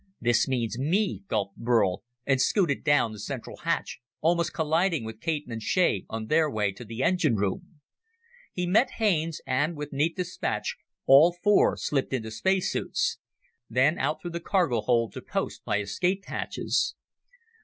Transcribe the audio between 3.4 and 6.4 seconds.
hatch, almost colliding with Caton and Shea on